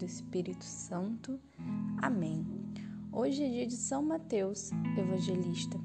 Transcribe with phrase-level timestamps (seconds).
[0.00, 1.38] Do Espírito Santo.
[2.00, 2.46] Amém.
[3.12, 5.78] Hoje é dia de São Mateus, evangelista.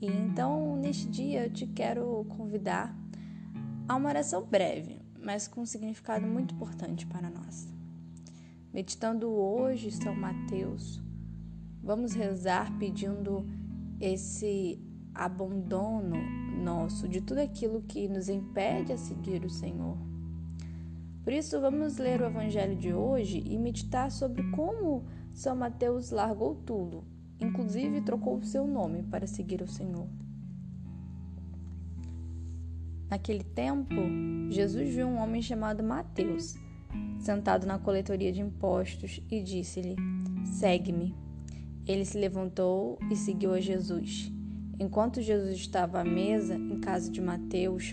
[0.00, 2.96] E então, neste dia, eu te quero convidar
[3.86, 7.68] a uma oração breve, mas com um significado muito importante para nós.
[8.72, 10.98] Meditando hoje São Mateus,
[11.82, 13.46] vamos rezar pedindo
[14.00, 14.80] esse
[15.14, 16.16] abandono
[16.64, 19.98] nosso de tudo aquilo que nos impede a seguir o Senhor
[21.24, 26.56] por isso, vamos ler o Evangelho de hoje e meditar sobre como São Mateus largou
[26.56, 27.04] tudo,
[27.38, 30.08] inclusive trocou o seu nome para seguir o Senhor.
[33.08, 33.94] Naquele tempo,
[34.48, 36.54] Jesus viu um homem chamado Mateus,
[37.20, 39.94] sentado na coletoria de impostos, e disse-lhe:
[40.44, 41.14] Segue-me.
[41.86, 44.32] Ele se levantou e seguiu a Jesus.
[44.80, 47.92] Enquanto Jesus estava à mesa, em casa de Mateus,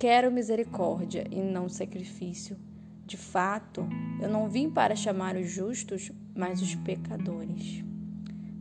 [0.00, 2.56] Quero misericórdia e não sacrifício.
[3.04, 3.86] De fato,
[4.18, 7.84] eu não vim para chamar os justos, mas os pecadores.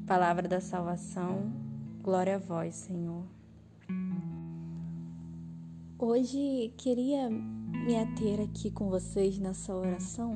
[0.05, 1.49] Palavra da salvação,
[2.03, 3.23] glória a vós, Senhor.
[5.97, 10.35] Hoje queria me ater aqui com vocês nessa oração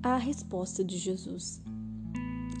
[0.00, 1.60] à resposta de Jesus,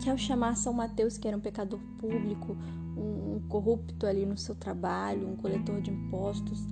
[0.02, 2.56] que ao chamar São Mateus, que era um pecador público,
[2.96, 6.66] um corrupto ali no seu trabalho, um coletor de impostos,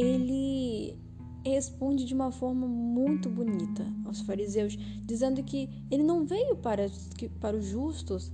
[0.00, 0.98] ele
[1.44, 6.86] responde de uma forma muito bonita aos fariseus, dizendo que ele não veio para,
[7.40, 8.32] para os justos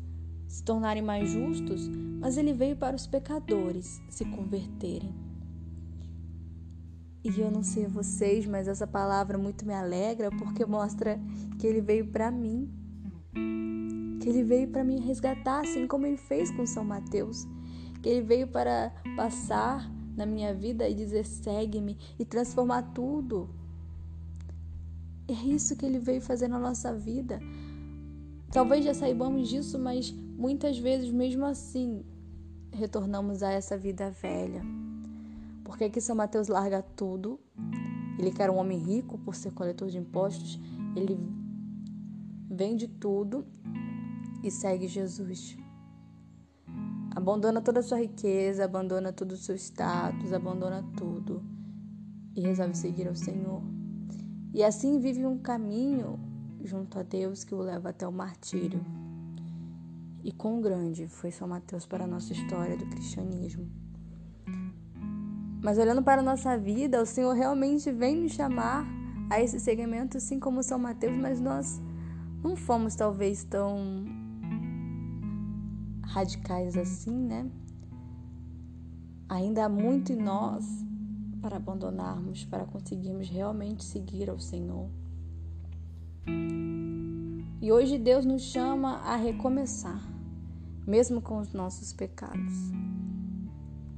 [0.49, 1.89] se tornarem mais justos,
[2.21, 5.15] mas ele veio para os pecadores se converterem.
[7.25, 11.21] E eu não sei vocês, mas essa palavra muito me alegra porque mostra
[11.59, 12.71] que ele veio para mim.
[14.21, 17.45] Que ele veio para me resgatar, assim como ele fez com São Mateus.
[18.01, 23.49] Que ele veio para passar na minha vida e dizer segue-me e transformar tudo.
[25.29, 27.41] É isso que ele veio fazer na nossa vida.
[28.51, 32.05] Talvez já saibamos disso, mas muitas vezes, mesmo assim,
[32.73, 34.63] retornamos a essa vida velha.
[35.65, 37.41] Porque aqui São Mateus larga tudo.
[38.19, 40.59] Ele que era um homem rico por ser coletor de impostos,
[40.95, 41.19] ele
[42.51, 43.45] vende tudo
[44.43, 45.57] e segue Jesus.
[47.17, 51.43] Abandona toda a sua riqueza, abandona todo o seu status, abandona tudo
[52.35, 53.63] e resolve seguir ao Senhor.
[54.53, 56.21] E assim vive um caminho
[56.63, 58.85] junto a Deus que o leva até o martírio.
[60.23, 63.67] E quão grande foi São Mateus para a nossa história do cristianismo.
[65.63, 68.87] Mas olhando para a nossa vida, o Senhor realmente vem nos chamar
[69.31, 71.81] a esse segmento, assim como São Mateus, mas nós
[72.45, 74.05] não fomos talvez tão
[76.07, 77.51] radicais assim, né?
[79.29, 80.65] Ainda há muito em nós
[81.41, 84.89] para abandonarmos, para conseguirmos realmente seguir ao Senhor.
[87.61, 90.01] E hoje Deus nos chama a recomeçar,
[90.87, 92.55] mesmo com os nossos pecados.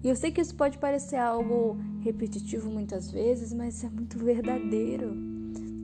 [0.03, 5.15] E eu sei que isso pode parecer algo repetitivo muitas vezes, mas é muito verdadeiro.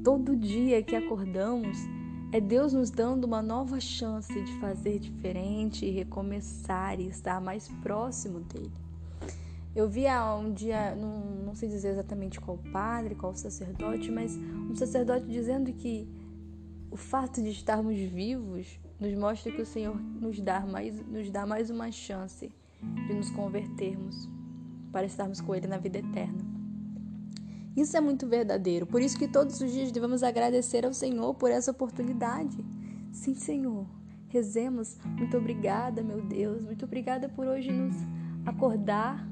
[0.05, 1.79] Todo dia que acordamos,
[2.35, 7.69] é Deus nos dando uma nova chance de fazer diferente e recomeçar e estar mais
[7.81, 8.73] próximo dele.
[9.73, 14.75] Eu vi um dia, não, não sei dizer exatamente qual padre, qual sacerdote, mas um
[14.75, 16.09] sacerdote dizendo que
[16.91, 21.47] o fato de estarmos vivos nos mostra que o Senhor nos dá mais, nos dá
[21.47, 22.51] mais uma chance
[23.07, 24.29] de nos convertermos
[24.91, 26.44] para estarmos com Ele na vida eterna.
[27.77, 28.87] Isso é muito verdadeiro.
[28.87, 32.57] Por isso que todos os dias devemos agradecer ao Senhor por essa oportunidade.
[33.13, 33.87] Sim, Senhor.
[34.29, 34.99] Rezemos.
[35.17, 36.63] Muito obrigada, meu Deus.
[36.63, 37.95] Muito obrigada por hoje nos
[38.45, 39.27] acordar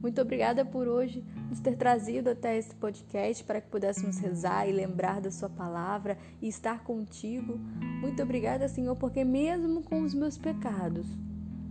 [0.00, 4.72] Muito obrigada por hoje nos ter trazido até esse podcast para que pudéssemos rezar e
[4.72, 7.58] lembrar da Sua palavra e estar contigo.
[8.02, 11.06] Muito obrigada, Senhor, porque mesmo com os meus pecados,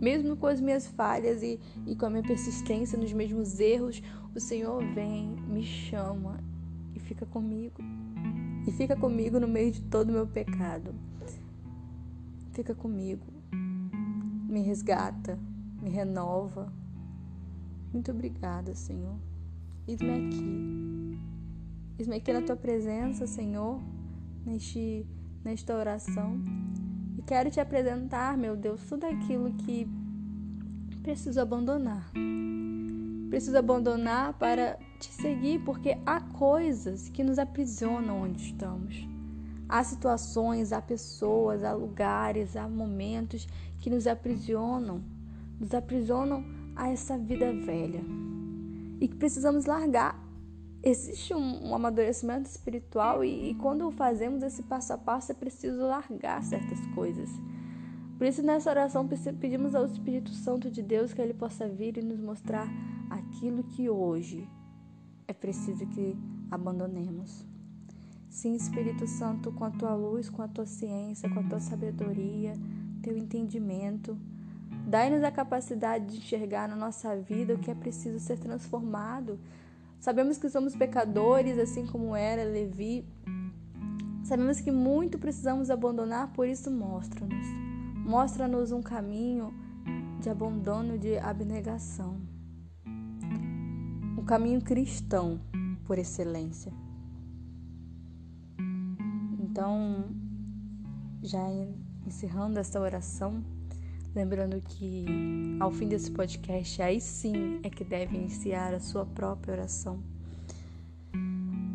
[0.04, 4.04] mesmo com as minhas falhas e, e com a minha persistência nos mesmos erros,
[4.36, 6.40] o Senhor vem, me chama
[6.94, 7.82] e fica comigo.
[8.68, 10.94] E fica comigo no meio de todo o meu pecado.
[12.52, 13.26] Fica comigo.
[14.48, 15.40] Me resgata,
[15.82, 16.72] me renova
[17.94, 19.16] muito obrigada, Senhor.
[19.88, 21.20] Eis-me aqui.
[22.00, 23.80] Eis-me aqui na tua presença, Senhor,
[24.44, 25.06] neste,
[25.46, 26.42] nesta oração.
[27.26, 29.88] Quero te apresentar, meu Deus, tudo aquilo que
[31.02, 32.12] preciso abandonar.
[33.30, 39.08] Preciso abandonar para te seguir, porque há coisas que nos aprisionam onde estamos.
[39.70, 43.48] Há situações, há pessoas, há lugares, há momentos
[43.80, 45.02] que nos aprisionam,
[45.60, 46.44] nos aprisionam
[46.76, 48.02] a essa vida velha
[49.00, 50.23] e que precisamos largar.
[50.84, 55.82] Existe um, um amadurecimento espiritual e, e quando fazemos esse passo a passo é preciso
[55.82, 57.30] largar certas coisas.
[58.18, 62.02] Por isso, nessa oração, pedimos ao Espírito Santo de Deus que ele possa vir e
[62.02, 62.68] nos mostrar
[63.10, 64.48] aquilo que hoje
[65.28, 66.18] é preciso que
[66.52, 67.46] abandonemos.
[68.30, 72.54] Sim, Espírito Santo, com a tua luz, com a tua ciência, com a tua sabedoria,
[73.02, 74.18] teu entendimento,
[74.86, 79.40] Dai-nos a capacidade de enxergar na nossa vida o que é preciso ser transformado.
[80.04, 83.08] Sabemos que somos pecadores, assim como era Levi.
[84.26, 87.48] Sabemos que muito precisamos abandonar, por isso mostra-nos.
[88.06, 89.54] Mostra-nos um caminho
[90.20, 92.20] de abandono, de abnegação.
[94.18, 95.40] O caminho cristão
[95.86, 96.74] por excelência.
[99.40, 100.10] Então,
[101.22, 101.48] já
[102.06, 103.42] encerrando essa oração,
[104.16, 105.06] Lembrando que
[105.60, 110.04] ao fim desse podcast, aí sim é que deve iniciar a sua própria oração.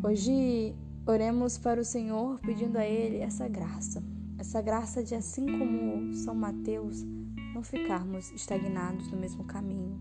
[0.01, 0.73] Hoje
[1.05, 4.01] oremos para o Senhor pedindo a Ele essa graça,
[4.37, 7.03] essa graça de assim como São Mateus,
[7.53, 9.99] não ficarmos estagnados no mesmo caminho.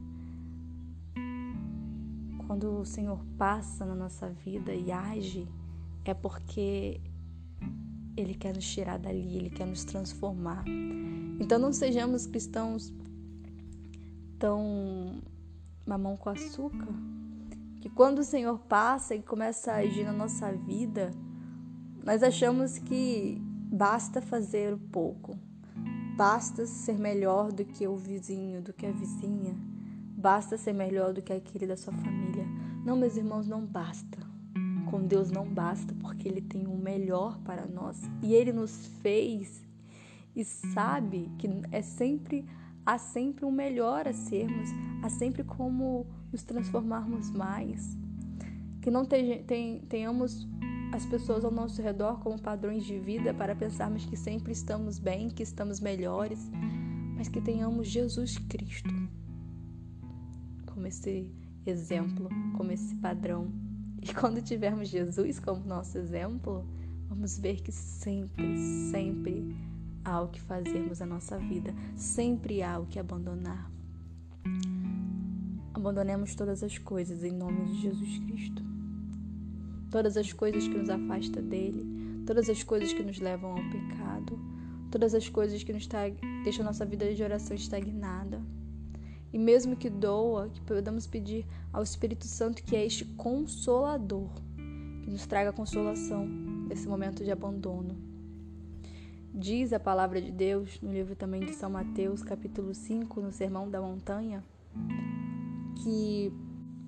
[2.46, 5.49] Quando o Senhor passa na nossa vida e age,
[6.05, 7.00] é porque
[8.17, 10.64] Ele quer nos tirar dali, Ele quer nos transformar.
[11.38, 12.93] Então não sejamos cristãos
[14.38, 15.23] tão
[15.87, 16.88] mamão com açúcar,
[17.81, 21.11] que quando o Senhor passa e começa a agir na nossa vida,
[22.05, 23.40] nós achamos que
[23.70, 25.38] basta fazer o pouco,
[26.17, 29.56] basta ser melhor do que o vizinho, do que a vizinha,
[30.17, 32.44] basta ser melhor do que aquele da sua família.
[32.85, 34.19] Não, meus irmãos, não basta.
[34.90, 39.68] Com Deus não basta, porque Ele tem o melhor para nós e Ele nos fez
[40.38, 42.46] e sabe que é sempre
[42.87, 44.70] há sempre um melhor a sermos,
[45.02, 47.99] há sempre como nos transformarmos mais.
[48.81, 50.49] Que não tenhamos
[50.93, 55.29] as pessoas ao nosso redor como padrões de vida para pensarmos que sempre estamos bem,
[55.29, 56.49] que estamos melhores,
[57.17, 58.94] mas que tenhamos Jesus Cristo
[60.67, 61.35] como esse
[61.67, 63.52] exemplo, como esse padrão.
[64.00, 66.64] E quando tivermos Jesus como nosso exemplo,
[67.08, 68.56] vamos ver que sempre,
[68.93, 69.68] sempre
[70.09, 73.71] há o que fazermos na nossa vida, sempre há o que abandonar.
[75.75, 78.62] Abandonemos todas as coisas em nome de Jesus Cristo.
[79.91, 84.38] Todas as coisas que nos afastam dele, todas as coisas que nos levam ao pecado,
[84.91, 85.87] todas as coisas que nos
[86.43, 88.43] deixam nossa vida de oração estagnada.
[89.31, 94.31] E mesmo que doa, que podamos pedir ao Espírito Santo que é este consolador,
[95.03, 98.08] que nos traga consolação nesse momento de abandono.
[99.40, 103.71] Diz a palavra de Deus no livro também de São Mateus, capítulo 5, no Sermão
[103.71, 104.42] da Montanha,
[105.76, 106.33] que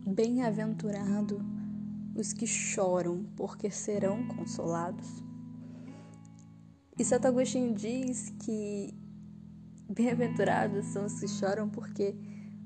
[0.04, 1.40] bem-aventurado
[2.12, 5.23] os que choram, porque serão consolados.
[6.99, 8.99] E Santo Agostinho diz que
[9.88, 12.16] bem-aventurados são os que choram, porque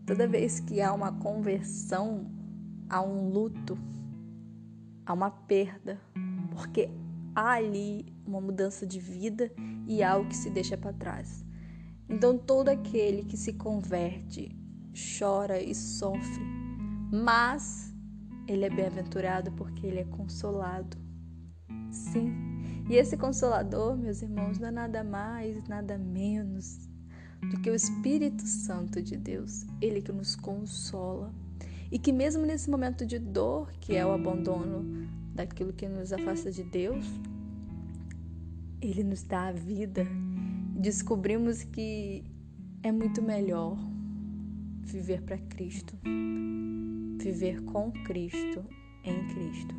[0.06, 2.24] toda vez que há uma conversão,
[2.88, 3.76] há um luto,
[5.04, 6.00] há uma perda,
[6.50, 6.88] porque
[7.34, 9.50] há ali uma mudança de vida
[9.86, 11.44] e algo que se deixa para trás.
[12.08, 14.56] Então, todo aquele que se converte
[15.18, 16.44] chora e sofre,
[17.10, 17.92] mas
[18.46, 20.96] ele é bem-aventurado porque ele é consolado.
[21.90, 22.32] Sim.
[22.88, 26.88] E esse consolador, meus irmãos, não é nada mais, nada menos
[27.50, 31.32] do que o Espírito Santo de Deus, ele que nos consola.
[31.90, 36.50] E que mesmo nesse momento de dor, que é o abandono daquilo que nos afasta
[36.50, 37.04] de Deus,
[38.80, 40.06] Ele nos dá a vida.
[40.76, 42.24] Descobrimos que
[42.82, 43.76] é muito melhor.
[44.82, 45.98] viver para Cristo,
[47.18, 48.62] viver com Cristo,
[49.02, 49.74] em Cristo.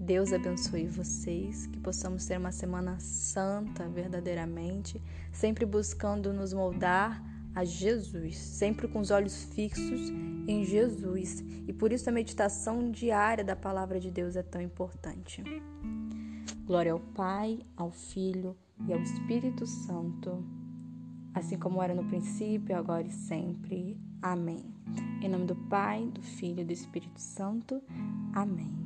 [0.00, 5.02] Deus abençoe vocês, que possamos ter uma semana santa verdadeiramente,
[5.32, 7.22] sempre buscando nos moldar
[7.56, 10.10] a Jesus, sempre com os olhos fixos
[10.46, 11.42] em Jesus.
[11.66, 15.42] E por isso a meditação diária da palavra de Deus é tão importante.
[16.66, 18.54] Glória ao Pai, ao Filho
[18.86, 20.44] e ao Espírito Santo,
[21.32, 23.98] assim como era no princípio, agora e sempre.
[24.20, 24.62] Amém.
[25.22, 27.82] Em nome do Pai, do Filho e do Espírito Santo.
[28.34, 28.85] Amém.